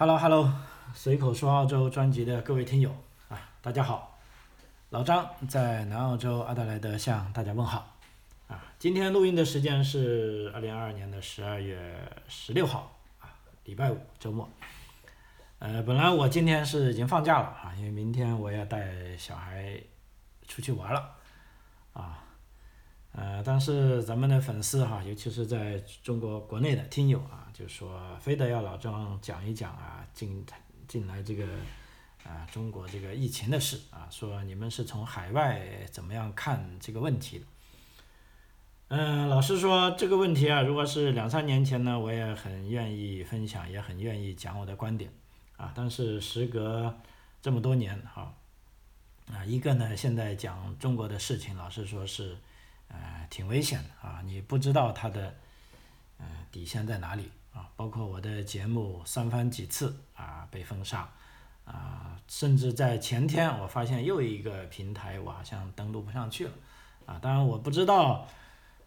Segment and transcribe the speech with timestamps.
[0.00, 0.52] Hello Hello，
[0.94, 2.94] 随口说澳洲专辑的各位听友
[3.28, 4.16] 啊，大家好，
[4.90, 7.96] 老张在南澳洲阿德莱德向大家问好
[8.46, 8.62] 啊。
[8.78, 13.26] 今天录音的时间是二零二二年的十二月十六号啊，
[13.64, 14.48] 礼拜五周末。
[15.58, 19.82] 呃，本来我今天是已经放假了啊，因为明天我要带小孩
[20.46, 21.16] 出去玩了
[21.92, 22.22] 啊。
[23.20, 30.46] 呃，但是咱们的粉丝哈，尤其是在中国国内的听友啊，就说非得要老张讲一讲啊，进
[30.86, 31.44] 进来这个
[32.22, 37.44] 啊中国这个疫情的事啊，说你们是从海外怎么样看这个问题的？
[38.90, 45.10] 嗯，老实说这个问题啊，如果是两三年前呢，我也很愿意分享，也很愿意讲我的观点
[45.56, 46.96] 啊，但是时隔
[47.42, 48.32] 这么多年哈，
[49.32, 52.36] 啊，一个呢，现在讲中国的事情，老实说是。
[52.88, 54.20] 呃，挺危险的啊！
[54.24, 55.34] 你不知道它的
[56.18, 57.68] 呃底线在哪里啊？
[57.76, 61.08] 包括我的节目三番几次啊被封杀
[61.64, 66.52] 啊，甚至在前天我发现又一个平台我好像登录不上去了
[67.06, 67.18] 啊！
[67.20, 68.26] 当然我不知道，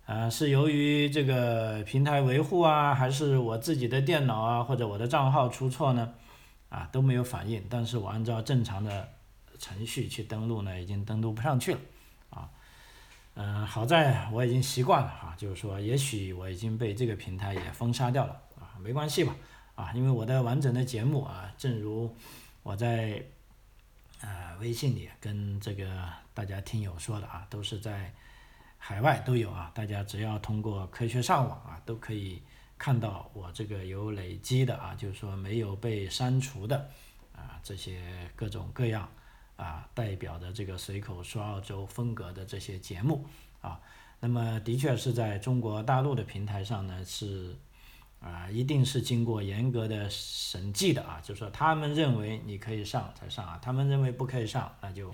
[0.06, 6.14] 呃是由于这个平台维护啊，还是我自己的电脑啊或者我的账号出错呢？
[6.70, 9.10] 啊都没有反应，但是我按照正常的
[9.60, 11.80] 程序去登录呢，已经登录不上去了
[13.34, 19.34] 嗯，好在我已经习惯了哈，就是说，也许我已经被这个平台也封杀掉了啊，没关系吧？
[19.76, 22.14] 啊，因为我的完整的节目啊，正如
[22.62, 23.24] 我在
[24.20, 28.14] 呃微信里跟这个大家听友说的啊，都是在
[28.78, 32.42] 海外都有啊，大家只要通过科学上网啊，都可以
[32.78, 36.90] 看到我这个有累积的啊，就是说没有被删除的
[37.34, 39.10] 啊，这些各种各样。
[39.62, 43.24] 啊，代表的这个随口说澳洲风格的这些节目
[43.62, 43.80] 啊，
[44.20, 47.56] 那么的确是在中国大陆的平台上呢，是
[48.20, 55.14] 啊，一定是经过严格的审计的啊，就是说他们认为你可以上才上啊，他们认为不可以上，那就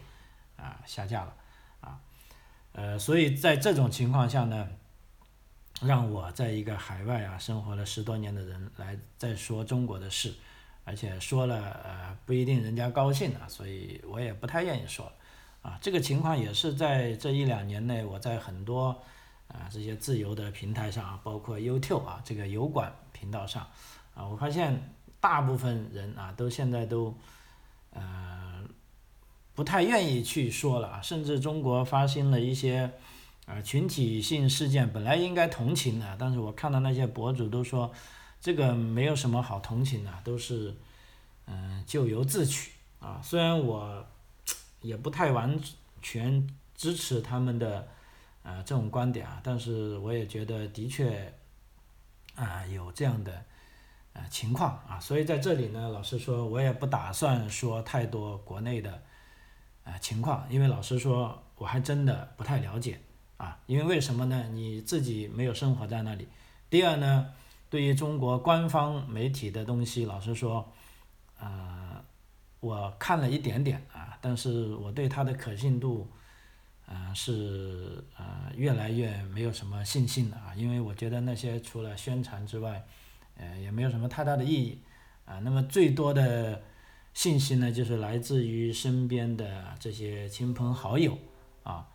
[0.56, 1.34] 啊下架了
[1.82, 2.00] 啊，
[2.72, 4.70] 呃，所以在这种情况下呢，
[5.82, 10.34] 让我在一个海外啊生活了十多年的人来再说中国的事。
[10.90, 15.12] 而且说了，呃，不一定人家高兴啊，所以我也不太愿意说，
[15.62, 18.98] 啊，这个情况也是在这一两年内，我在很多
[19.50, 23.68] 啊这些自由的平台上啊，包括 YouTube 啊这个油管频道上，
[24.16, 27.14] 啊，我发现大部分人啊都现在都，
[27.92, 28.64] 呃，
[29.54, 32.90] 不太愿意去说了啊，甚至中国发生了一些
[33.46, 37.92] 啊群体性事件，本来应该同情的，但是我看到那些博主都说。
[38.40, 40.74] 这个没有什么好同情的，都是，
[41.48, 43.20] 嗯，咎由自取啊。
[43.22, 44.06] 虽然我
[44.82, 45.60] 也不太完
[46.02, 47.88] 全支持他们的，
[48.44, 51.34] 呃，这种观点啊，但是我也觉得的确，
[52.36, 53.44] 啊，有这样的，
[54.14, 55.00] 呃，情况啊。
[55.00, 59.02] 所以在这里呢，老实说，我也不打算说太多国内的，
[59.84, 63.02] 呃，情况，因为老实说，我还真的不太了解
[63.38, 63.60] 啊。
[63.66, 64.48] 因为为什么呢？
[64.54, 66.28] 你自己没有生活在那里。
[66.70, 67.34] 第二呢？
[67.70, 70.72] 对于中国官方媒体的东西，老实说，
[71.40, 72.02] 呃，
[72.62, 76.08] 我看了一点点啊，但是我对它的可信度，
[76.86, 82.86] 呃，是呃越来越没有什么信心了啊，因为我觉得那些除了宣传之外，
[83.36, 84.82] 呃，也没有什么太大的意义
[85.26, 85.40] 啊。
[85.40, 86.64] 那么最多的
[87.14, 91.18] 信息呢，就是来自于身边的这些亲朋好友
[91.64, 91.90] 啊。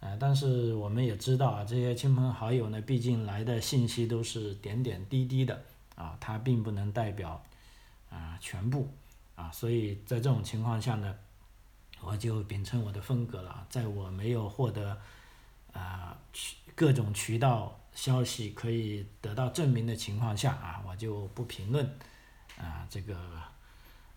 [0.00, 5.62] 呃，但是我们也知道啊，这些亲朋好友呢，毕竟来的信息都是点点滴滴的
[5.94, 7.44] 啊，它并不能代表
[8.08, 8.88] 啊全部
[9.36, 11.14] 啊，所以在这种情况下呢，
[12.00, 14.98] 我就秉承我的风格了，在我没有获得
[15.74, 21.84] 啊渠各种渠道消息可以得到证明的情况下啊，我就不评论
[22.56, 23.18] 啊这个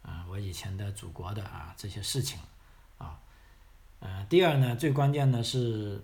[0.01, 2.39] 啊我以前的祖国的啊这些事情。
[4.05, 6.03] 呃，第二呢，最关键的是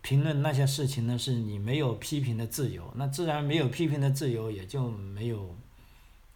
[0.00, 5.54] 评论那些事情呢，是你没有批评的自由，那自然没有批评的自由，也就没有，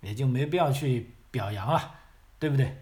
[0.03, 1.95] 也就没必要去表扬了，
[2.39, 2.77] 对不对？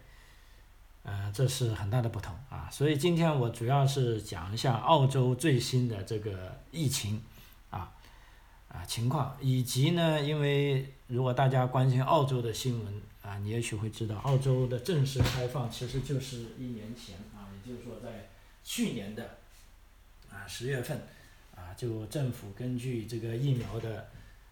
[1.05, 2.69] 呃，这是很大的不同啊。
[2.69, 7.23] 所以今天我主要是讲一下澳洲最新的这个疫情
[7.71, 7.93] 啊
[8.69, 17.40] 啊情况，以及呢，因为如果大家关心澳洲的新闻啊，你也许会知道，澳洲的正式开放其实就是一年前啊。
[17.71, 18.29] 就是说，在
[18.65, 19.37] 去年的
[20.29, 21.01] 啊十月份
[21.55, 24.09] 啊，就政府根据这个疫苗的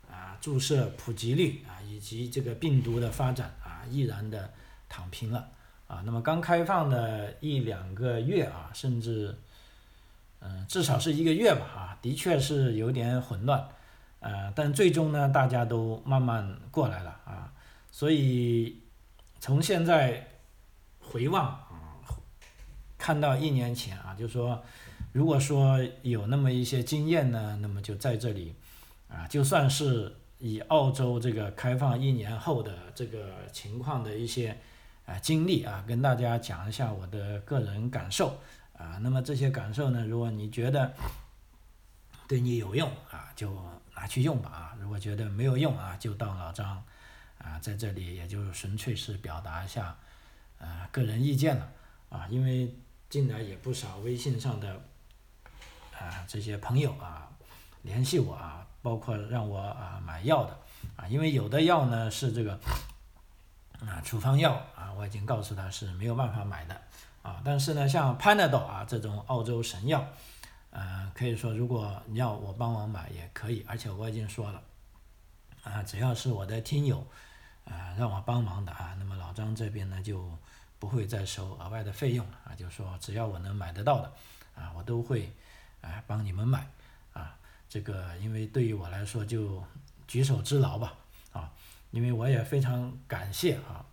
[0.08, 4.52] 啊注射普及率啊，以及这个病毒的发展啊，毅然的
[4.88, 5.48] 躺平了
[5.88, 6.00] 啊。
[6.06, 9.34] 那么刚开放的一两个月啊，甚至
[10.38, 13.68] 嗯至少是一个月吧啊，的确是有点混乱，
[14.20, 17.52] 呃，但最终呢，大家都慢慢过来了啊。
[17.90, 18.78] 所以
[19.40, 20.28] 从现在
[21.00, 21.58] 回望，
[22.98, 24.62] 看到一年前啊，就说
[25.12, 28.54] 如果说有那么一些经验呢，那么就在这里
[29.08, 34.58] 啊，就算是以澳洲这个开放一年后的这个情况的一些
[35.06, 38.38] 啊经历啊，跟大家讲一下我的个人感受
[38.76, 38.98] 啊。
[39.00, 40.92] 那么这些感受呢，如果你觉得
[42.26, 43.56] 对你有用啊，就
[43.94, 44.76] 拿去用吧啊。
[44.80, 46.82] 如果觉得没有用啊，就当老张。
[47.38, 49.96] 啊，在这里也就纯粹是表达一下，
[50.58, 51.70] 呃，个人意见了
[52.08, 52.74] 啊，因为
[53.08, 54.82] 近来也不少微信上的
[55.98, 57.26] 啊这些朋友啊
[57.80, 60.58] 联系我啊，包括让我啊买药的
[60.96, 62.60] 啊，因为有的药呢是这个
[63.80, 66.78] 啊处方药啊，我已经告诉他是没有办法买的
[67.22, 70.06] 啊，但是呢，像 Panadol 啊这种澳洲神药，
[70.70, 74.62] 呃，可以说如果你要我帮忙买也可以，而且我已经说了
[75.62, 77.06] 啊，只要是我的听友。
[77.64, 80.26] 啊，让我帮忙的啊，那么老张这边呢就
[80.78, 84.12] 不会再收额外的费用啊，就是说只要我能买得到的
[84.54, 85.32] 啊，我都会
[85.80, 86.66] 啊帮你们买
[87.12, 87.36] 啊，
[87.68, 89.62] 这个因为对于我来说就
[90.06, 90.94] 举手之劳吧
[91.32, 91.52] 啊，
[91.90, 93.84] 因为我也非常感谢啊，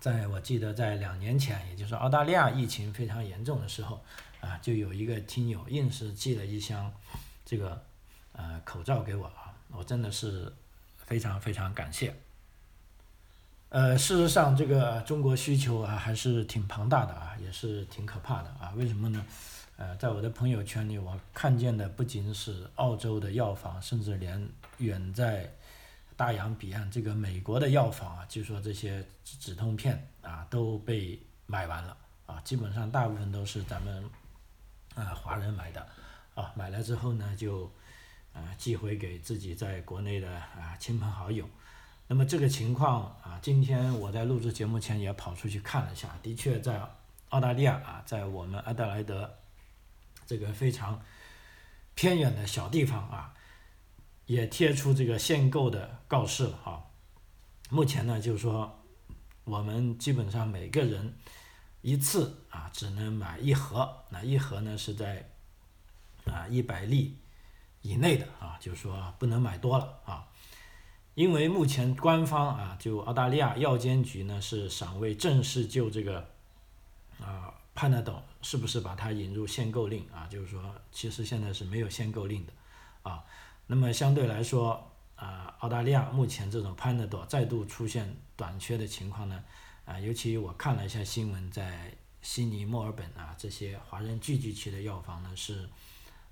[0.00, 4.02] 在我记得在两年前，也就是澳大利亚疫情非常严重的时候
[4.40, 6.92] 啊，就有一个听友硬是寄了一箱
[7.44, 7.82] 这个
[8.32, 10.52] 呃口罩给我啊，我真的是
[10.96, 12.14] 非常非常感谢。
[13.70, 18.72] 呃，事实上，这个中国需求啊还是挺庞大的啊，也是挺可怕的啊。
[18.76, 19.24] 为什么呢？
[19.76, 24.44] 呃，在我的朋友圈里，我看见的不仅是澳洲的药房，甚至连
[24.78, 25.48] 远在
[26.16, 31.96] 大洋彼岸这个美国的药房啊，据说这些止痛片啊都被买完了
[32.26, 32.40] 啊。
[32.40, 34.04] 基本上大部分都是咱们
[34.96, 35.86] 啊华人买的
[36.34, 37.70] 啊，买了之后呢就
[38.32, 41.48] 啊寄回给自己在国内的啊亲朋好友。
[42.12, 46.82] 那么这个情况啊，今天我在录制节目前也跑出去看了一下，的确在
[47.28, 49.32] 澳大利亚啊，在我们阿德莱德
[50.26, 51.00] 这个非常
[51.94, 53.32] 偏远的小地方啊，
[54.26, 56.82] 也贴出这个限购的告示了啊。
[57.70, 58.82] 目前呢，就是说
[59.44, 61.14] 我们基本上每个人
[61.80, 65.30] 一次啊只能买一盒，那一盒呢是在
[66.24, 67.16] 啊一百粒
[67.82, 70.26] 以内的啊，就是说不能买多了啊。
[71.20, 76.26] 因为目前官方啊，就澳大利亚药监局呢是尚未正式就这个
[77.20, 82.52] 啊潘纳岛是不是把它引入限购令啊，就是说其实现在是没有限购令的
[83.02, 83.22] 啊。
[83.66, 89.44] 那么相对来说啊，澳大利亚目前这种潘纳岛再度出现短缺的情况呢
[89.84, 95.68] 啊，尤其我看了一下新闻，在悉尼、墨尔本啊这些华人聚集区的药房呢是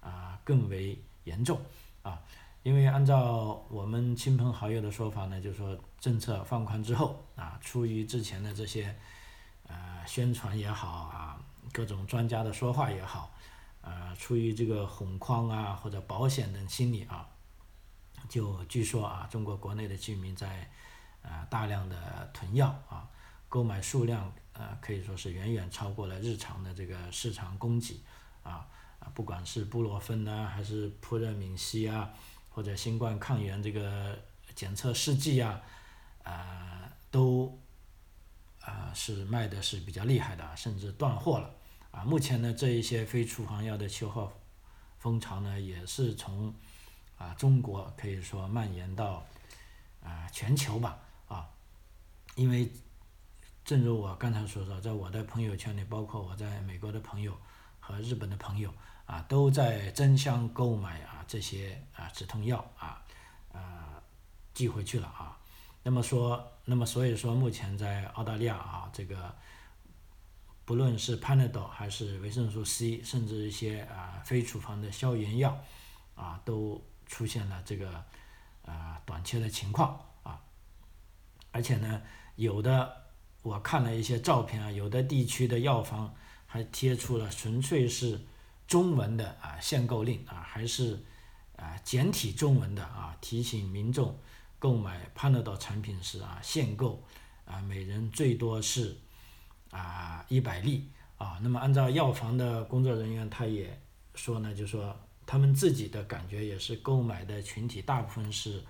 [0.00, 1.60] 啊更为严重
[2.00, 2.18] 啊。
[2.64, 8.94] 因为按照我们亲朋好友的说法呢，就是说政策放宽之后啊，出于之前的这些
[9.66, 11.40] 呃宣传也好啊，
[11.72, 13.32] 各种专家的说话也好，
[13.80, 17.26] 呃，出于这个恐慌啊或者保险等心理啊，
[18.28, 20.68] 就据说啊，中国国内的居民在
[21.22, 23.08] 啊大量的囤药啊，
[23.48, 28.02] 购买数量呃可以说是远远超过了日常的这个市场供给
[28.42, 28.66] 啊
[28.98, 32.10] 啊，不管是布洛芬呐还是扑热敏西啊。
[32.58, 34.18] 或者新冠抗原这个
[34.56, 35.62] 检测试剂啊，
[36.24, 37.56] 啊，都
[38.60, 41.54] 啊是卖的是比较厉害的，甚至断货了
[41.92, 42.02] 啊。
[42.02, 44.32] 目前呢，这一些非处方药的秋后
[44.98, 46.52] 风潮呢，也是从
[47.16, 49.24] 啊中国可以说蔓延到
[50.02, 51.48] 啊全球吧啊。
[52.34, 52.68] 因为
[53.64, 57.38] 正如我刚才所说，在我的朋友圈里，包括我在美国的朋友
[57.78, 58.74] 和日本的朋友。
[59.08, 63.02] 啊，都在争相购买啊这些啊止痛药啊，
[63.50, 64.02] 啊
[64.52, 65.34] 寄回去了啊。
[65.82, 69.34] 那么说，那么所以说，目前在澳大利亚啊，这个
[70.66, 75.58] 不论是 Panadol 还是维生素 C，甚至一些啊非处方的消炎药
[76.14, 78.04] 啊，都出现了这个
[78.66, 80.38] 啊短缺的情况啊。
[81.50, 82.02] 而且呢，
[82.36, 82.94] 有的
[83.40, 88.20] 我看了一些照片啊，有的地区的药房还贴出了纯粹是。
[88.68, 91.02] 中文的啊限购令啊，还是
[91.56, 94.16] 啊简体中文的啊，提醒民众
[94.58, 97.02] 购买潘乐岛产品时啊限购
[97.46, 98.94] 啊每人最多是
[99.70, 101.40] 啊一百粒啊。
[101.42, 103.80] 那么按照药房的工作人员他也
[104.14, 104.94] 说呢，就说
[105.24, 108.62] 他们自己的感觉也是购买的群体大部分是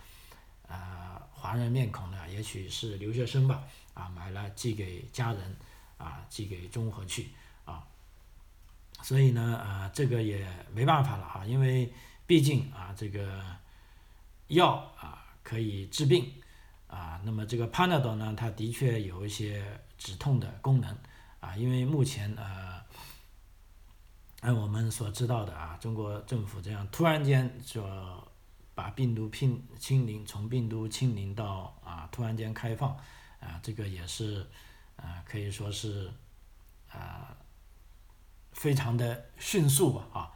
[0.69, 3.65] 啊华人面孔的，也许是留学生吧
[3.95, 5.57] 啊买了寄给家人
[5.97, 7.31] 啊寄给中和去。
[9.03, 11.93] 所以呢，啊，这个也没办法了啊，因为
[12.27, 13.43] 毕竟啊，这个
[14.49, 16.31] 药啊可以治病，
[16.87, 19.65] 啊，那么这个 Panadol 呢，它的确有一些
[19.97, 20.97] 止痛的功能
[21.41, 22.83] 啊，因为目前呃，
[24.41, 27.83] 按我们所知道的啊，中国政府这样突然间就
[28.75, 32.91] 把病毒清清零，从病毒清零到啊突然间开放
[33.41, 34.47] 啊，这个也是
[34.97, 36.11] 啊可以说是
[36.91, 37.37] 啊
[38.53, 40.33] 非常的迅速吧啊。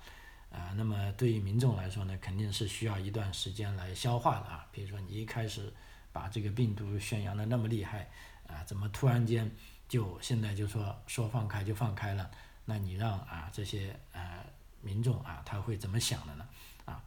[0.51, 4.67] 啊，那么对于民众来说呢，肯定是需要一段时间来消化的啊。
[4.71, 5.73] 比如说你一开始
[6.13, 8.11] 把这个病毒宣扬的那么厉害，
[8.47, 9.51] 啊，怎么突然间
[9.89, 12.31] 就现在就说说放开就放开了？
[12.67, 14.45] 那你让啊这些呃
[14.83, 16.47] 民众啊他会怎么想的呢？
[16.85, 17.03] 啊，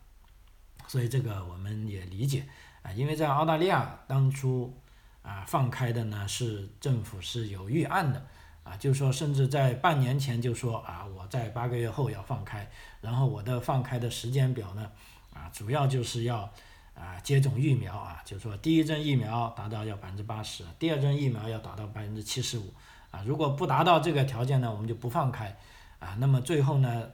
[0.87, 2.47] 所以这个我们也理解
[2.81, 4.75] 啊，因为在澳大利亚当初
[5.21, 8.25] 啊放开的呢是政府是有预案的。
[8.65, 12.67] 啊，就是说，甚至在半年前就说啊，我在八个月后要放开，
[12.99, 14.89] 然后我的放开的时间表呢，
[15.35, 16.51] 啊，主要就是要
[16.95, 22.73] 啊接种疫苗啊，就是说第一针疫苗达到要百分之八十，第二针疫苗要达到百分之七十五，
[23.11, 25.55] 啊，如果不达到这个条件呢，我们就不放开，
[25.99, 27.07] 啊，那么最后呢，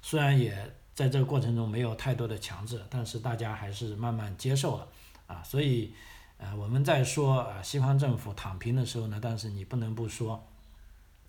[0.00, 4.88] 虽然也在这个过程中没有太多的强制，但是大家还是慢慢接受了，
[5.26, 5.92] 啊，所以
[6.38, 10.42] 呃我们在说啊西方政府躺平的时候呢，但是你不能不说。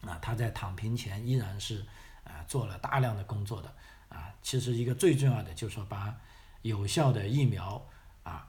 [0.01, 1.85] 啊，他在躺平前依然是
[2.23, 3.73] 啊做了大量的工作的
[4.07, 4.33] 啊。
[4.41, 6.15] 其实一个最重要的就是说，把
[6.61, 7.85] 有效的疫苗
[8.23, 8.47] 啊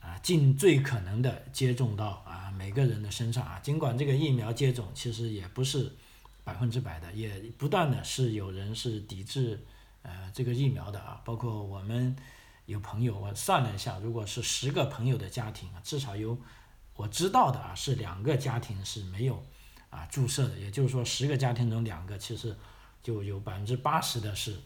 [0.00, 3.58] 啊尽最可能的接种到啊每个人的身上啊。
[3.60, 5.92] 尽管这个疫苗接种其实也不是
[6.44, 9.64] 百分之百的，也不断的是有人是抵制
[10.02, 11.20] 呃这个疫苗的啊。
[11.24, 12.16] 包括我们
[12.66, 16.38] 有朋友，我算了一下，如果是十个朋友的家庭啊，至少有
[16.94, 19.44] 我知道的啊是两个家庭是没有。
[19.92, 22.56] 啊，注射的，也就是说，十个家庭中两个，其实
[23.02, 24.56] 就有百分之八十的是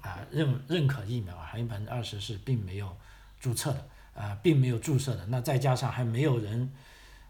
[0.00, 2.96] 啊认认可疫苗，还有百分之二十是并没有
[3.38, 3.86] 注册的
[4.20, 5.24] 啊，并没有注射的。
[5.26, 6.72] 那再加上还没有人，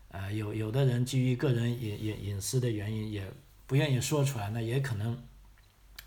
[0.08, 3.30] 呃，有有的人基于个人隐隐隐私的原因，也
[3.66, 5.22] 不愿意说出来，那也可能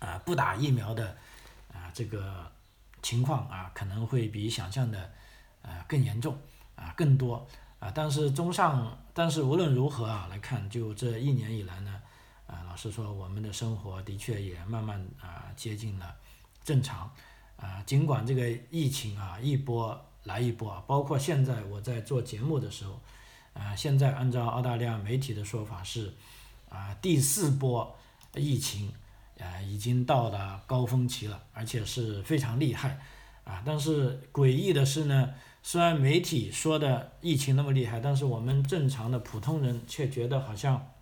[0.00, 1.16] 啊不打疫苗的
[1.72, 2.50] 啊这个
[3.00, 5.12] 情况啊可能会比想象的
[5.62, 6.36] 啊更严重
[6.74, 7.46] 啊更多。
[7.78, 12.00] 啊，但是综上，但是无论如何啊来看，就这一年以来呢，
[12.46, 16.14] 啊，老实说，我们的生活的确也慢慢啊接近了
[16.64, 17.08] 正常，
[17.56, 23.00] 啊，尽管这个疫情啊一波来一波啊，包括现在我在做节目的时候，
[23.54, 26.12] 啊，现在按照澳大利亚媒体的说法是，
[26.68, 27.96] 啊，第四波
[28.34, 28.92] 疫情
[29.38, 32.98] 啊已经到了高峰期了，而且是非常厉害，
[33.48, 35.30] 啊，但是诡异的是呢。
[35.60, 40.92] 虽然媒体说的疫情那么厉害，但是我们正常的普通人却觉得好像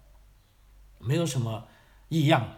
[0.98, 1.68] 没有什么
[2.08, 2.48] 异样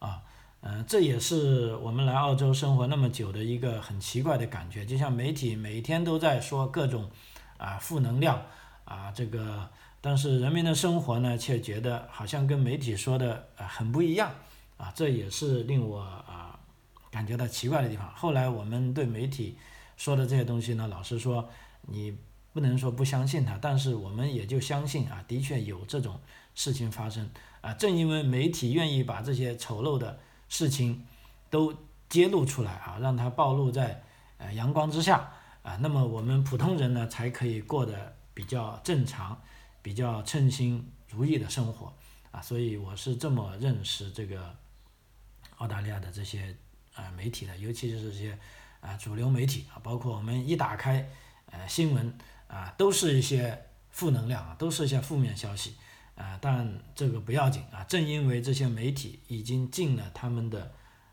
[0.00, 0.22] 啊，
[0.60, 4.84] 嗯，这也是我们来澳洲生活那么久的一个很奇怪的感觉。
[4.84, 7.08] 就像媒体每天都在说各种
[7.56, 8.42] 啊负能量
[8.84, 9.70] 啊这个，
[10.02, 14.30] 但是人民的生活呢却觉得好像跟媒体说的啊很不一样
[14.76, 16.45] 啊，这也是令我啊
[17.16, 18.06] 感觉到奇怪的地方。
[18.14, 19.56] 后来我们对媒体。
[19.96, 21.48] 说的这些东西呢，老实说，
[21.80, 22.14] 你
[22.52, 26.20] 不能说不相信他，但是我们也就相信啊，的确有这种
[26.54, 27.30] 事情发生
[27.62, 27.72] 啊。
[27.72, 30.18] 正因为媒体愿意把这些丑陋的
[30.50, 31.06] 事情
[31.48, 31.74] 都
[32.10, 34.02] 揭露出来啊，让它暴露在
[34.36, 35.32] 呃阳光之下
[35.62, 39.40] 啊，那么我们普通人呢才可以过得比较正常、
[39.80, 41.90] 比较称心如意的生活
[42.32, 42.42] 啊。
[42.42, 44.54] 所以我是这么认识这个
[45.56, 46.54] 澳大利亚的这些
[46.96, 48.36] 啊媒体的，尤其是这些。
[48.78, 51.08] 啊，主流媒体啊，包括我们一打开，
[51.46, 55.74] 呃，新闻啊，都是一些负能量啊，都是一些负面消息
[56.14, 56.38] 啊。
[56.40, 60.70] 但这个不要紧啊，正因为这些媒体已经尽了他们的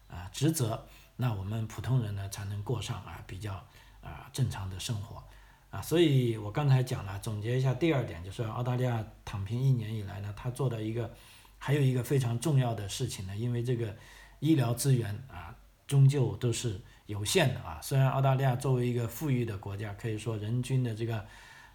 [0.08, 0.86] 啊职责，
[1.16, 3.56] 那我们普通人呢才能过上啊比较
[4.02, 5.24] 啊正常的生活
[5.72, 5.82] 啊。
[5.82, 11.12] 所以我刚才讲了，总结一下第二点，就是澳大利亚躺平一年以来呢，他做的一个
[11.58, 13.96] 还有一个非常重要的事情呢，因为这个
[14.42, 15.53] 医疗资源啊，
[15.88, 16.80] 终究都是。
[17.06, 21.24] 有限的啊，虽然澳大利亚作为一个富裕的国家，可以说人均的这个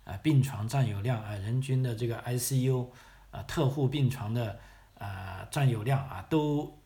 [0.05, 2.89] 呃病床占有量啊，人均的这个 ICU
[3.31, 4.59] 啊特护病床的
[4.95, 6.79] 呃占有量啊，都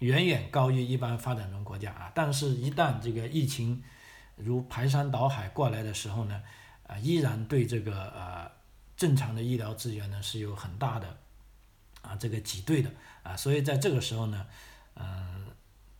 [0.00, 2.10] 远远高于一般发展中国家啊。
[2.16, 3.80] 但是，一旦这个疫情
[4.34, 6.42] 如排山倒海过来的时候呢，
[6.88, 8.50] 啊，依然对这个呃
[8.96, 11.16] 正常的医疗资源呢是有很大的
[12.02, 12.90] 啊这个挤兑的
[13.22, 13.36] 啊。
[13.36, 14.44] 所以在这个时候呢，
[14.96, 15.44] 嗯。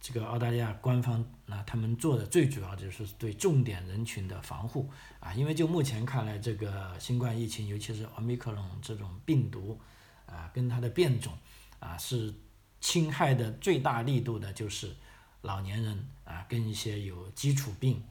[0.05, 9.81] 这个澳大利亚官方那他们做的最主要就是对重点人群的防护啊，因为就目前看来，这个新冠疫情，尤其是奥密克戎这种病毒
[10.27, 11.33] 啊，跟它的变种
[11.81, 12.35] 啊，是
[12.83, 14.95] 侵害的最大力度的就是
[15.41, 18.05] 老年人啊，跟一些有基础病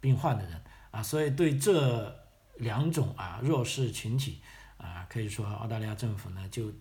[0.00, 0.60] 病患的人
[0.90, 2.12] 啊，所以对这
[2.56, 4.40] 两种啊弱势群体
[4.78, 6.72] 啊，可以说澳大利亚政府呢就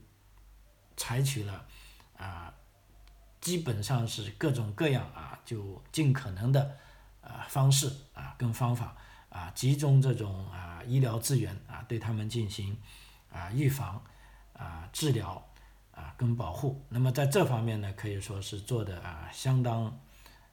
[0.98, 1.68] 采取了
[2.18, 2.51] 啊，
[3.41, 6.77] 基本上是各种各样啊，就尽可能的
[7.22, 8.96] 啊方式啊跟方法
[9.29, 12.77] 啊，集中这种啊医疗资源啊，对他们进行
[13.31, 14.03] 啊预防
[14.53, 15.46] 啊治疗
[15.91, 16.84] 啊跟保护。
[16.89, 20.00] 那么在这方面呢，可以说是做的啊相当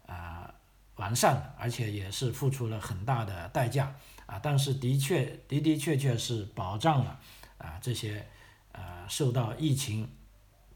[0.06, 0.52] 啊。
[0.96, 7.20] 完善，而且也是付出了很大的代价啊，但是的确的的确确是保障了
[7.58, 8.26] 啊这些
[8.72, 10.10] 呃受到疫情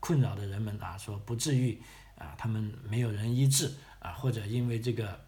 [0.00, 1.80] 困扰的人们啊，说不至于
[2.16, 5.20] 啊他们没有人医治啊，或者因为这个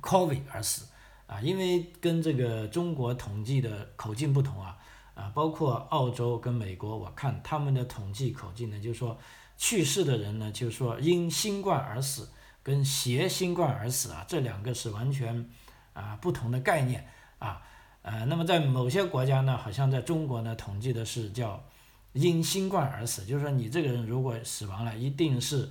[0.00, 0.86] COVID 而死
[1.26, 4.78] 啊，因为跟这个中国统计的口径不同啊
[5.14, 9.18] 啊，包括澳洲跟美国，我看他们的统计口径呢，就是说
[9.56, 12.30] 去世的人呢，就是说因新冠而死。
[12.60, 15.48] 跟携新冠而死啊，这两个是完全
[15.94, 17.62] 啊不同的概念啊，
[18.02, 21.64] 呃，那么在某些国家呢，好像在中国呢统计的是叫
[22.12, 25.70] 因新冠而死，就是说你这个人如果死亡了，一定是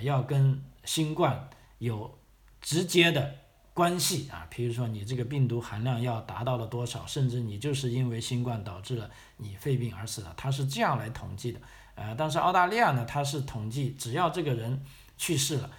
[0.00, 2.18] 要跟新冠有
[2.60, 3.34] 直接的
[3.74, 11.60] 关系啊，比如说你这个病毒含量要达到了多少，甚至你就是因为新冠导致了你肺病而死的，它是这样来统计的，
[11.94, 14.82] 呃，但是澳大利亚呢，它是统计只要这个人
[15.16, 15.70] 去世了。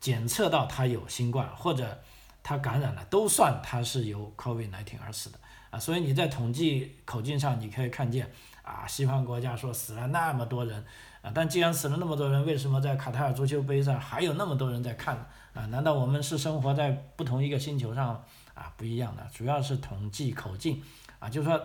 [0.00, 2.00] 检测到他有新冠或者
[2.40, 5.78] 他感染了，都算他是由 COVID-19 而死的啊。
[5.80, 8.30] 所以你在统计口径上，你可以看见
[8.68, 10.84] 啊，西方国家说死了那么多人
[11.22, 15.16] 啊，但既然死了那么多人，为什么在卡塔尔足球杯上还有那么多人在看
[15.54, 15.64] 啊？
[15.66, 18.22] 难道我们是生活在不同一个星球上
[18.52, 18.70] 啊？
[18.76, 20.82] 不一样的，主要是统计口径
[21.18, 21.30] 啊。
[21.30, 21.58] 就说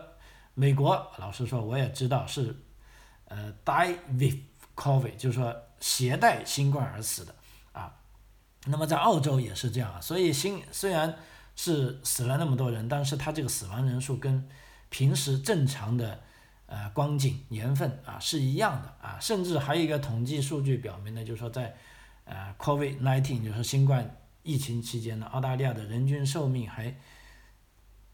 [0.53, 2.55] 美国，老实说我也知道是
[3.25, 4.37] 呃 die with
[4.75, 7.35] COVID，就是说携带新冠而死的
[7.73, 7.93] 啊。
[8.65, 11.13] 那么在澳洲也是这样，所以新虽然
[11.55, 14.47] 是死了那么多人，但是他这个死亡人数跟
[14.89, 16.21] 平时正常的
[16.73, 21.75] 呃光景年份啊是一样的啊，甚至还有一个统计数据表明呢，就是说在
[22.25, 26.95] 呃 COVID-19 就是新冠疫情期间呢，澳大利亚的人均寿命还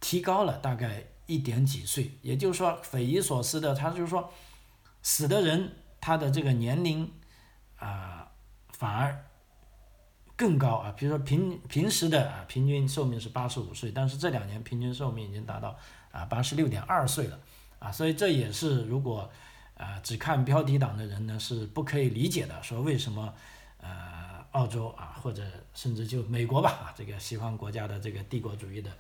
[0.01, 4.29] 提高了大概一点几岁，也就是说匪夷所思的，他就是说
[5.01, 7.09] 死的人他的这个年龄
[7.77, 8.29] 啊
[8.71, 9.25] 反而。
[10.39, 15.77] 更高啊，比如说平平时的啊平均寿命是八十五岁，但是这两年平均寿命已经达到
[16.13, 17.37] 啊八十六点二岁了，
[17.79, 19.31] 啊，所以这也是如果
[19.75, 23.33] 啊只看标题党的人呢是不可以理解的，说为什么
[23.79, 28.91] 呃澳洲啊或者甚至就美国吧这个西方国家的这个帝国主义的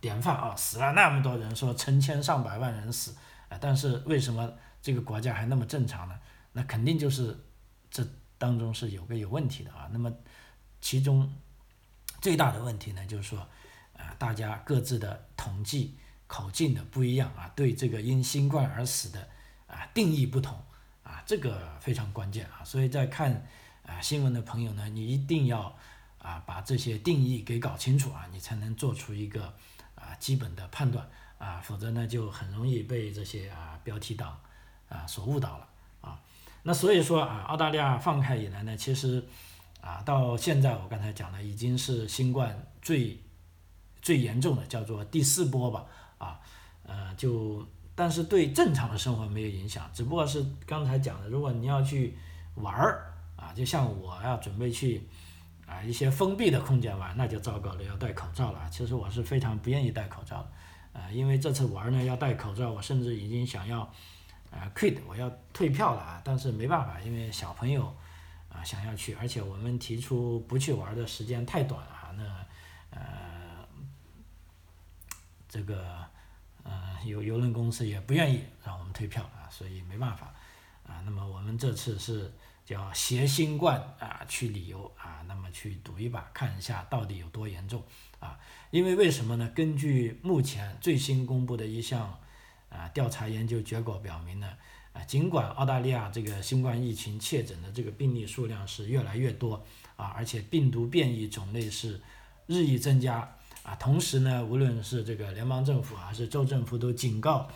[0.00, 3.14] 典范啊死了那么多人，说成千上百万人死
[3.48, 6.18] 啊，但是为什么这个国家还那么正常呢？
[6.52, 7.38] 那肯定就是
[7.90, 10.12] 这当中是有个有问题的啊，那么。
[10.86, 11.32] 其中
[12.20, 13.38] 最大的问题呢，就是说，
[13.96, 19.28] 啊，大家各自的统计口径的不一样啊，对这个因新冠而死的
[19.66, 20.56] 啊定义不同
[21.02, 22.64] 啊，这个非常关键啊。
[22.64, 23.46] 所以在看
[23.86, 25.76] 啊新闻的朋友呢，你一定要
[26.18, 29.54] 啊把这些定义给搞清楚啊，你才能做出一个
[29.94, 31.08] 啊基本的判断
[31.38, 34.38] 啊，否则呢就很容易被这些啊标题党
[34.88, 35.68] 啊所误导了
[36.00, 36.20] 啊。
[36.62, 39.24] 那所以说啊，澳大利亚放开以来呢，其实。
[39.84, 43.20] 啊，到现在我刚才讲的已经是新冠最
[44.00, 45.84] 最严重的，叫做第四波吧。
[46.18, 46.40] 啊，
[46.84, 52.16] 呃，就但是对正常的生活没有影响，只不过是刚才讲的，如果你要去
[52.54, 55.06] 玩儿啊，就像我要准备去
[55.66, 58.68] 啊一些封闭的空间玩，那就糟糕了，要戴口罩了。
[58.70, 60.50] 其实我是非常不愿意戴口罩的，
[60.94, 63.80] 呃，因为这次玩呢要戴口罩，我甚至已经想要
[64.50, 67.94] 啊 quit，我要退票了啊，但是没办法，因为小朋友。
[68.54, 72.22] 啊，想要去，而且我们提出不去玩的时间太短了，那
[72.96, 73.02] 呃，
[75.54, 76.04] 这个
[76.64, 80.34] 呃游游轮公司也不愿意让我们退票啊，所以没办法
[80.84, 81.00] 啊。
[81.04, 82.32] 那么我们这次是
[82.64, 87.80] 叫携新冠啊去旅游啊，那么去赌一把，看一下到底有多严重
[88.18, 88.36] 啊。
[88.72, 89.48] 因为为什么呢？
[89.54, 92.18] 根据目前最新公布的一项
[92.68, 94.50] 啊调查研究结果表明呢。
[94.92, 99.64] 啊，尽管澳大利亚这个新冠疫情确诊的这个病例数量是越来越多
[99.94, 102.00] 啊，而且病毒变异种类是
[102.46, 107.48] 日益增加啊，同时呢，无论是这个联邦政府还是州政府都警告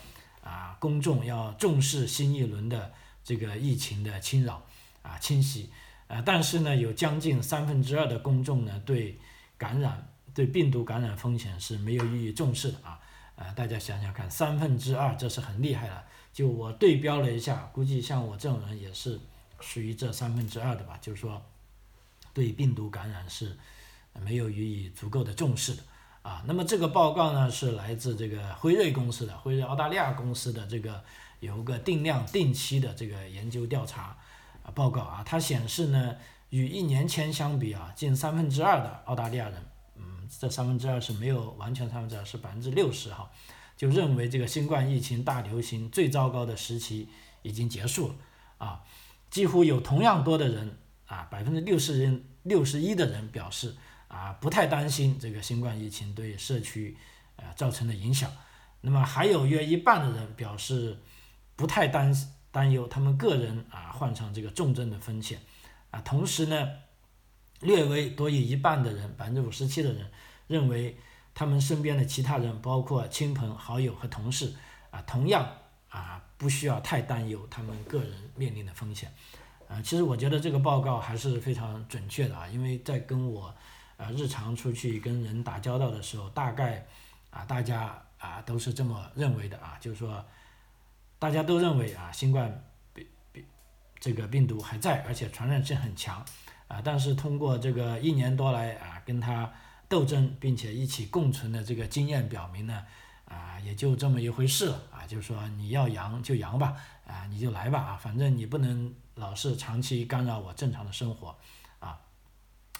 [0.43, 2.91] 啊公众要重视新一轮的
[3.23, 4.65] 这个疫情的侵扰
[5.03, 5.69] 啊侵袭
[6.07, 9.17] 啊，但是呢，有将近三分之二的公众呢对
[9.57, 12.99] 感染对病毒感染风险是没有予以重视的啊
[13.35, 16.03] 啊，大家想想看，三分之二这是很厉害了。
[16.33, 19.19] 就我对标了一下，估计像我这种人也是
[19.59, 20.97] 属于这三分之二的吧。
[21.01, 21.41] 就是说，
[22.33, 23.57] 对病毒感染是
[24.21, 25.83] 没有予以足够的重视的
[26.29, 31.03] 啊，那么这个报告呢是来自这个辉瑞公司的，辉瑞澳大利亚公司的这个
[31.39, 34.15] 有个定量定期的这个研究调查
[34.61, 36.15] 啊报告啊，它显示呢，
[36.51, 39.65] 与一年前相比啊，近三分之二的澳大利亚人，
[39.95, 43.27] 嗯，这三分之二是没有完全三分之二，是百分之六十哈，
[43.75, 47.09] 就认为这个新冠疫情大流行最糟糕的时期
[47.41, 48.15] 已经结束了
[48.59, 48.83] 啊，
[49.31, 53.75] 几乎有同样多的人啊，百分之六十人六十一的人表示。
[54.09, 56.97] 啊，不太担心这个新冠疫情对社区
[57.35, 58.29] 呃造成的影响。
[58.81, 60.97] 那么还有约一半的人表示
[61.55, 62.11] 不太担
[62.49, 65.39] 担忧他们个人啊患上这个重症的风险。
[65.91, 66.69] 啊，同时呢，
[67.59, 70.09] 略微多于一半的人，百分之五十七的人
[70.47, 70.97] 认为
[71.35, 74.51] 他们身边的其他人，包括亲朋好友和同事
[74.89, 75.47] 啊，同样
[75.89, 79.13] 啊不需要太担忧他们个人面临的风险。
[79.67, 83.53] 啊，其实我觉得这个报告还是非常准确的啊，因为在跟我。
[83.99, 86.87] 啊，日常出去跟人打交道的时候，大概
[87.29, 90.25] 啊，大家啊都是这么认为的啊，就是说，
[91.19, 93.43] 大家都认为啊，新冠病病
[93.99, 96.25] 这个病毒还在，而且传染性很强
[96.69, 96.81] 啊。
[96.81, 99.51] 但是通过这个一年多来啊，跟它
[99.89, 102.85] 斗争并且一起共存的这个经验表明呢，
[103.25, 105.05] 啊，也就这么一回事了啊。
[105.05, 106.73] 就是说，你要阳就阳吧，
[107.05, 111.35] 啊，你就来吧啊，反正你不能老是长期干扰我正常的生活。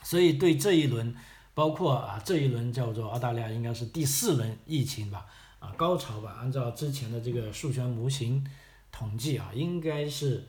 [0.01, 1.15] 所以对这一轮，
[1.53, 5.25] 包括啊这一轮叫做澳大利亚应该是第四轮疫情吧，
[5.59, 8.45] 啊高潮吧，按照之前的这个数学模型
[8.91, 10.47] 统计啊，应该是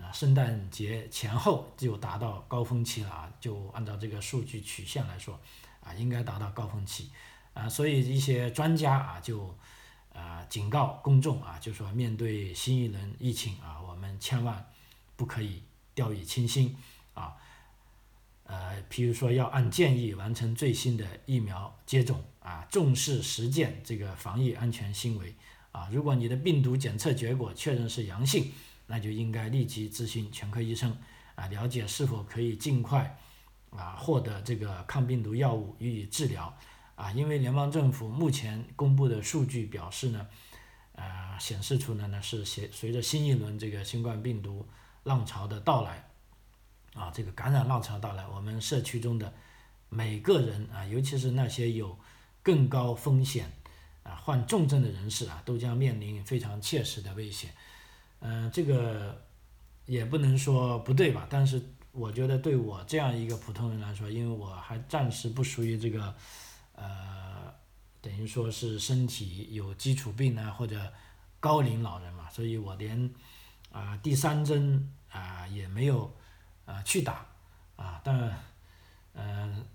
[0.00, 3.10] 啊圣诞节前后就达到高峰期了。
[3.10, 5.40] 啊，就按照这个数据曲线来说，
[5.80, 7.10] 啊应该达到高峰期，
[7.54, 9.54] 啊所以一些专家啊就
[10.12, 14.64] 啊警告公众啊，就说面对新一轮疫情啊，我们千万
[15.16, 15.62] 不可以
[15.94, 16.76] 掉以轻心。
[17.14, 17.34] 啊。
[18.50, 25.32] 呃，譬如说要按建议完成最新的疫苗接种啊，重视实践这个防疫安全行为
[25.70, 25.88] 啊。
[25.92, 28.50] 如果你的病毒检测结果确认是阳性，
[28.88, 30.98] 那就应该立即咨询全科医生
[31.36, 33.16] 啊，了解是否可以尽快
[33.70, 36.52] 啊获得这个抗病毒药物予以治疗
[36.96, 37.12] 啊。
[37.12, 40.26] 因为联邦政府目前公布的数据表示呢，
[40.96, 44.66] 呃，显示出呢呢是随随着新一轮这个新冠病毒
[45.04, 46.09] 浪潮的到来。
[46.94, 49.32] 啊，这个感染浪潮到来，我们社区中的
[49.88, 51.96] 每个人啊，尤其是那些有
[52.42, 53.48] 更高风险
[54.02, 57.52] 啊患重症的人士啊，都将面临非常切实的危险。
[58.18, 59.22] 嗯，这个
[59.86, 61.26] 也不能说不对吧？
[61.30, 66.12] 但是我觉得对我这样一个普通人来说，因为我还暂时不属于这个
[66.74, 67.54] 呃，
[68.00, 70.92] 等于说是身体有基础病啊或者
[71.38, 73.08] 高龄老人嘛，所以我连
[73.70, 76.12] 啊第三针啊也没有。
[76.70, 77.26] 啊，去打，
[77.74, 78.32] 啊，但，
[79.14, 79.66] 嗯，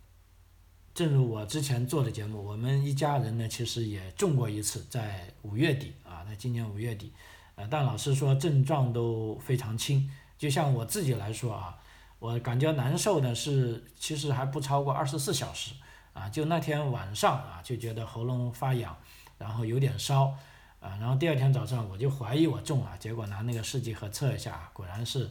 [0.93, 7.11] 正如我之前做的节目，我们一家人呢，其实也中过一次，在五月底啊，在今年五月底，
[7.55, 11.77] 呃，但老师说症状都非常轻，就像我自己来说啊，
[12.17, 15.73] 我感觉难受呢是其实还不超过二十四小时，
[16.13, 18.95] 啊，就那天晚上啊就觉得喉咙发痒，
[19.37, 20.33] 然后有点烧，
[20.79, 25.29] 啊，然后第二天早上我就怀疑我中了，结果拿那个试剂盒测一下，果然是。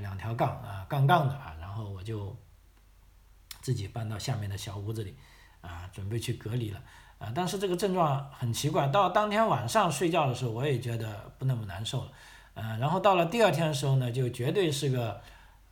[0.00, 2.36] 两条杠啊，杠杠的啊，然后我就
[3.60, 5.16] 自己搬到下面的小屋子里，
[5.60, 6.82] 啊，准备去隔离了，
[7.18, 12.12] 啊，但是这个症状很奇怪，到当天晚上睡觉的时候，我也觉得不那么难受了，
[12.54, 15.20] 嗯，然后到了第二天的时候呢，就绝对是个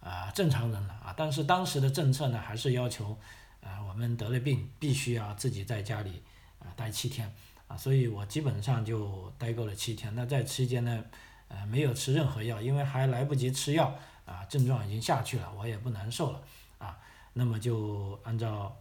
[0.00, 3.18] 啊正常人了啊，但是当时的政策呢，还是要求
[3.62, 6.22] 啊我们得了病必须要自己在家里
[6.59, 7.33] 啊待七天，
[7.68, 11.04] 啊，所以我基本上就待够了七天，那在期间呢。
[11.52, 13.92] 呃，没有吃任何药，因为还来不及吃药
[14.31, 16.40] 啊，症状已经下去了，我也不难受了
[16.79, 16.97] 啊。
[17.33, 18.77] 那么就按照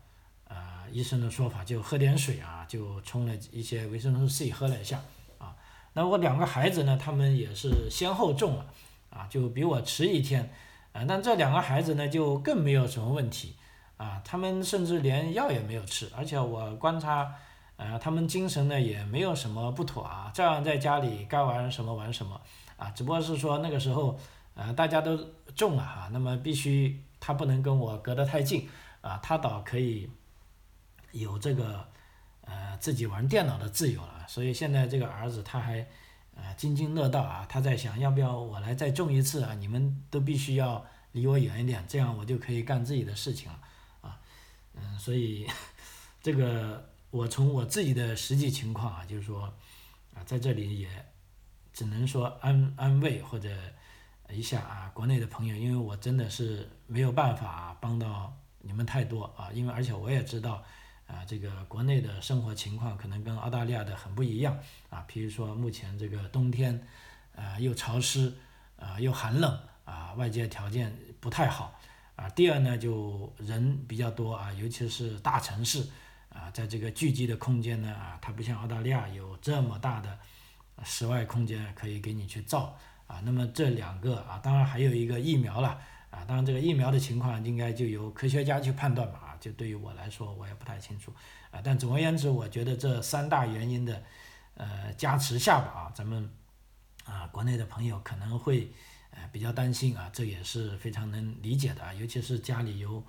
[0.48, 5.02] 呃医生的说法，就喝点水啊，就冲了一些维生素 C 喝了一下
[5.40, 5.56] 啊。
[5.94, 8.68] 那我两个孩子呢，他们也是先后中了
[9.10, 10.52] 啊，就比我迟一天
[10.94, 11.04] 啊。
[11.08, 13.56] 但这两个孩子呢，就更没有什么问题
[13.98, 17.34] 啊，他们甚至连药也没有吃，而且我观察。
[17.82, 22.38] 呃，他们精神呢也没有什么不妥啊，照样在家里该玩什么玩什么
[22.76, 24.20] 啊，只不过是说那个时候，
[24.60, 25.18] 啊，大家都
[25.56, 28.68] 中了哈，那么必须他不能跟我隔得太近
[29.02, 30.10] 啊，他倒可以
[31.12, 31.88] 有这个
[32.42, 35.88] 呃自己玩电脑的自由了，所以现在这个儿子他还
[36.36, 43.60] 呃津津乐道啊，他在想要不要我来再中一次啊，你们都必须要离我远一点，这样我就可以干自己的事情了
[44.02, 44.20] 啊，
[44.76, 45.48] 嗯，所以
[46.22, 46.88] 这个。
[47.12, 49.52] 我从我自己的实际情况啊，就是说，
[50.14, 50.88] 啊，在这里也
[51.74, 53.50] 只能说安安慰或者
[54.32, 60.64] 一下啊，国内的朋友，因为我真的是没有办法帮到你们太多啊，因为而且我也知道，
[61.08, 64.58] 啊，这个国内的生活情况可能跟澳大利亚的很不一样
[64.90, 65.04] 啊。
[65.08, 66.88] 比如说目前这个冬天，
[67.36, 68.34] 啊又潮湿，
[68.78, 71.80] 啊又寒冷，啊外界条件不太好，
[72.16, 75.88] 啊第二呢就人比较多啊，尤其是大城市，
[76.30, 80.20] 啊在这个聚集的空间呢啊，它不像澳大利亚有这么大的
[80.84, 82.78] 室外空间可以给你去造
[83.10, 83.20] 啊。
[83.26, 85.70] 那么这两个啊，当然还有一个疫苗了
[86.10, 89.20] 啊，当然这个疫苗的情况应该就由科学家去判断吧。
[89.24, 91.14] 啊就对于我来说，我也不太清楚，
[91.50, 94.04] 啊，但总而言之，我觉得这三大原因的，
[94.56, 96.30] 呃，加持下吧，啊，咱们，
[97.06, 98.70] 啊，国内的朋友可能会，
[99.12, 103.02] 呃，比较担心啊，这也是非常能理解的啊，尤其是家里有，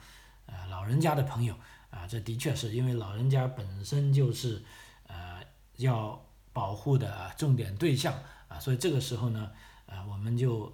[0.47, 1.53] 呃，老人家的朋友，
[1.91, 4.63] 啊，这的确是因为老人家本身就是，
[5.09, 5.43] 呃，
[5.79, 8.15] 要保护的重点对象，
[8.47, 9.51] 啊，所以这个时候呢，
[9.91, 10.73] 呃，我们就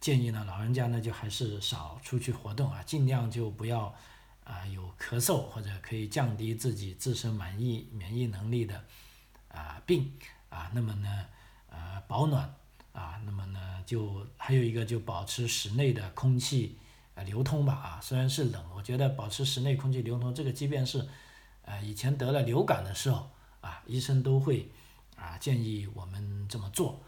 [0.00, 3.94] 建议呢，老人家呢就还是少出去活动啊，尽量就不要。
[4.48, 8.82] 啊，有咳嗽或者可以降低自己自身免疫免疫能力的
[9.48, 10.10] 啊病
[10.48, 11.26] 啊，那么呢，
[11.68, 12.54] 呃，保暖
[12.94, 16.78] 啊，那么呢，就还有一个就保持室内的空气
[17.14, 21.06] 呃流通吧啊，虽然是冷，我觉得保持室内空气流通，这个即便是
[21.66, 23.28] 呃以前得了流感的时候
[23.60, 24.70] 啊，医生都会
[25.14, 27.02] 啊建议我们这么做，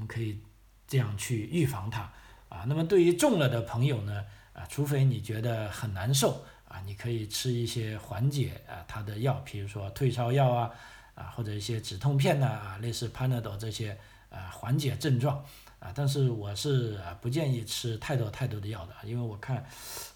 [0.00, 0.40] 我们可以
[0.88, 2.10] 这样去预防它
[2.48, 2.64] 啊。
[2.66, 4.24] 那么对于中了的朋友呢？
[4.54, 10.70] 啊，除非你觉得很难受啊，你可以吃一些缓解啊它的药，比如说退烧药啊，
[11.14, 13.96] 啊或者一些止痛片呐啊，类似 Panadol 这些
[14.30, 15.44] 啊缓解症状
[15.80, 15.92] 啊。
[15.94, 19.64] 但是我是啊不建议吃太多太多的药的，因为我看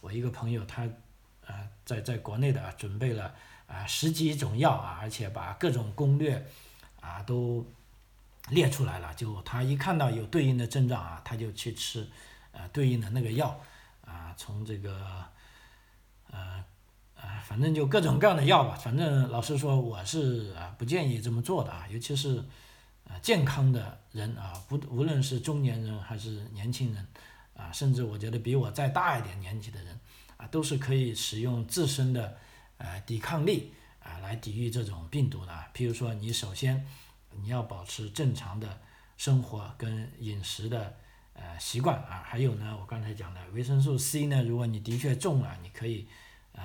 [0.01, 0.83] 我一个朋友他
[1.47, 3.33] 啊在在国内的啊准备了
[3.67, 6.45] 啊十几种药啊，而且把各种攻略
[7.01, 7.65] 啊都
[8.51, 12.09] 列出来了，就他一看到有对应的症状啊，他就去吃
[12.53, 13.61] 呃对应的那个药。
[14.07, 15.25] 啊，从这个，
[16.31, 16.63] 呃，
[17.17, 18.75] 呃，反正就各种各样的药吧。
[18.77, 22.45] 反正老实说，我是啊不建议这么做的啊，尤其是，
[23.05, 27.09] 呃，健康的人啊，不无论是中年人还是年轻人，
[27.57, 29.99] 啊，甚至我觉得比我再大一点年纪的人，
[30.37, 32.37] 啊，都是可以使用自身的
[32.77, 35.51] 呃抵抗力啊来抵御这种病毒的。
[35.51, 36.87] 啊譬如说，你首先
[37.41, 38.81] 你要保持正常的
[39.17, 40.97] 生活跟饮食的。
[41.37, 46.07] 呃，习惯啊，还有呢，我刚才讲的维生素 C 呢，如果你的确重了，你可以
[46.53, 46.63] 呃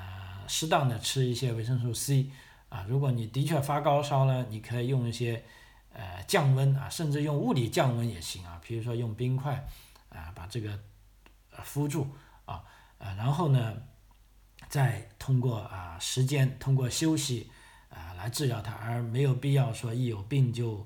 [0.47, 2.29] 适当的吃一些维生素 C
[2.69, 2.86] 啊。
[2.88, 5.43] 如果你的确发高烧呢，你可以用一些
[5.91, 9.67] 呃降温啊，甚至用物理降温也行啊，比如说用冰块
[10.10, 10.79] 啊把这个
[11.63, 12.08] 敷住
[12.45, 12.63] 啊，
[12.99, 13.75] 呃然后呢
[14.67, 17.49] 再通过啊时间通过休息
[18.19, 20.86] 来治疗它，而没有必要说一有病就。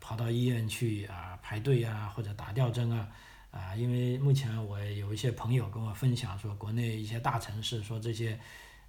[0.00, 3.06] 跑到医院去啊排队啊或者打吊针啊
[3.52, 8.36] 啊，因为目前我有一些朋友跟我分享说，国内一些大城市说这些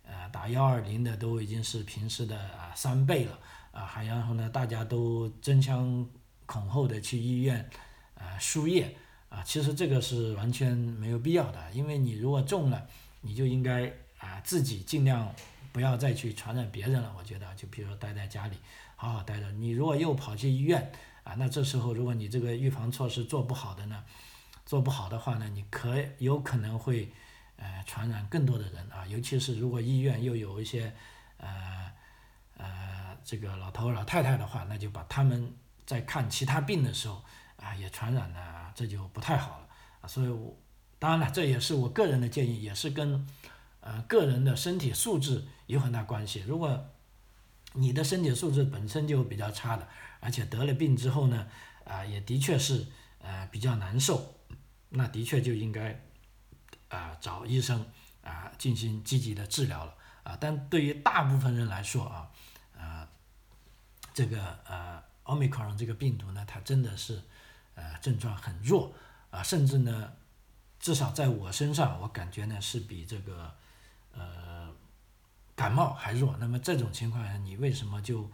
[0.03, 3.37] 呃打幺二零的都已经是平时的啊三倍了
[3.71, 6.07] 啊，还然后呢大家都争相
[6.47, 7.69] 恐后的去医院
[8.15, 8.95] 啊输液
[9.29, 12.87] 啊，其实这个是完全没有必要的，因为你如果中了，
[13.19, 15.31] 你就应该啊自己尽量
[15.71, 18.57] 不要再去传染别人了，我觉得就比如待在家里
[18.95, 20.91] 好好待着，你如果又跑去医院。
[21.23, 24.03] 啊，那这时候如果你这个预防措施做不好的呢，
[24.65, 27.13] 做不好的话呢，你可有可能会
[27.57, 30.91] 呃传染更多的人啊，尤其是如果医院又有一些
[31.37, 31.91] 呃
[32.57, 35.53] 呃这个老头老太太的话，那就把他们
[35.85, 37.23] 在看其他病的时候
[37.57, 39.67] 啊也传染了，这就不太好了
[40.01, 40.07] 啊。
[40.07, 40.57] 所以，我
[40.97, 43.27] 当然了，这也是我个人的建议，也是跟
[43.81, 46.43] 呃个人的身体素质有很大关系。
[46.47, 46.89] 如果
[47.73, 49.87] 你的身体素质本身就比较差的，
[50.19, 51.47] 而且得了病之后呢，
[51.85, 52.85] 啊，也的确是
[53.19, 54.35] 呃比较难受，
[54.89, 56.03] 那的确就应该
[56.89, 57.85] 啊找医生
[58.21, 60.37] 啊进行积极的治疗了啊。
[60.39, 62.29] 但对于大部分人来说啊，
[62.77, 63.07] 啊，
[64.13, 67.23] 这个呃奥密克戎这个病毒呢，它真的是
[67.75, 68.93] 呃症状很弱
[69.29, 70.11] 啊，甚至呢，
[70.77, 73.55] 至少在我身上，我感觉呢是比这个
[74.11, 74.50] 呃
[75.61, 76.35] 感冒还弱。
[76.39, 78.29] 那么这种情况下，你为什么就？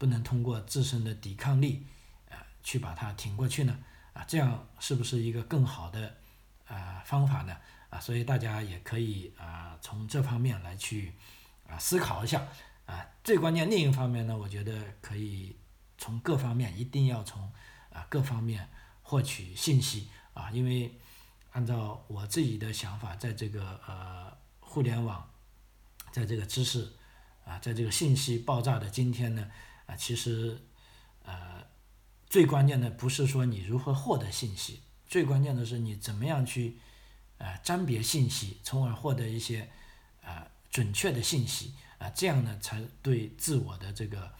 [0.00, 1.84] 不能通过自身的抵抗力，
[2.30, 3.76] 啊，去把它挺过去呢？
[4.12, 6.14] 啊，这样是不是一个更好的
[6.68, 7.56] 啊方法呢？
[7.90, 11.12] 啊，所以大家也可以啊从这方面来去
[11.68, 12.46] 啊思考一下
[12.86, 13.04] 啊。
[13.24, 15.56] 最关键另一方面呢，我觉得可以
[15.98, 17.42] 从各方面一定要从
[17.92, 18.68] 啊各方面
[19.02, 20.96] 获取信息啊，因为
[21.50, 25.28] 按照我自己的想法，在这个呃互联网，
[26.12, 26.92] 在这个知识
[27.44, 29.50] 啊，在这个信息爆炸的今天呢。
[29.86, 30.60] 啊，其实，
[31.22, 31.66] 呃，
[32.28, 36.78] 最关键的不是说你如何获得信息，最关键的是你怎么样去，
[37.38, 39.70] 呃，甄别信息，从而获得一些，
[40.20, 41.72] 呃，准确的信息。
[41.96, 44.30] 啊，这样呢才对自我的这个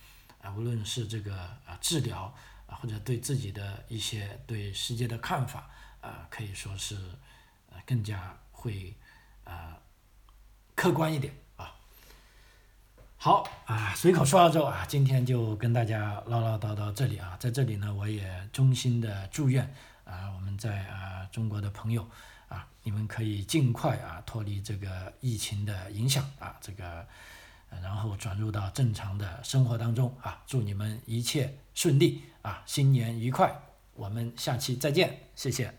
[0.42, 2.34] 啊，无论是这个啊治疗
[2.66, 5.70] 啊，或者对自己的一些对世界的看法
[6.02, 6.94] 啊，可以说是
[7.70, 8.94] 呃更加会
[9.44, 9.80] 啊
[10.74, 11.34] 客观一点。
[13.20, 19.64] 好啊，随口说到这啊，今天就跟大家唠唠叨叨这里啊，在这里呢，我也衷心的祝愿
[20.04, 22.08] 啊，我们在啊中国的朋友
[22.48, 27.06] 啊，你们可以尽快啊脱离这个疫情的影响啊，这个。
[27.82, 30.42] 然后转入到正常的生活当中啊！
[30.46, 32.62] 祝你们一切顺利啊！
[32.64, 33.54] 新年愉快！
[33.92, 35.74] 我们下期再见，谢谢。